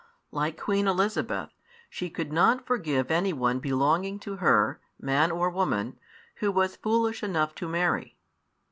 Like 0.31 0.57
Queen 0.59 0.87
Elizabeth, 0.87 1.51
she 1.87 2.09
could 2.09 2.33
not 2.33 2.65
forgive 2.65 3.11
anyone 3.11 3.59
belonging 3.59 4.17
to 4.21 4.37
her, 4.37 4.81
man 4.99 5.29
or 5.29 5.47
woman, 5.51 5.99
who 6.37 6.51
was 6.51 6.75
foolish 6.75 7.21
enough 7.21 7.53
to 7.53 7.67
marry. 7.67 8.17